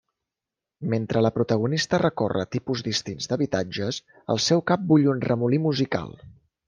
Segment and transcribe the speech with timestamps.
[0.93, 4.01] Mentre la protagonista recorre tipus distints d'habitatges,
[4.35, 6.19] al seu cap bull un remolí musical.